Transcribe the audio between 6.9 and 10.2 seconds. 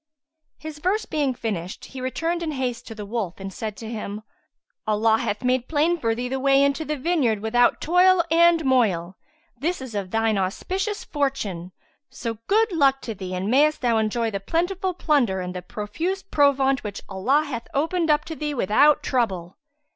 vineyard without toil and moil. This is of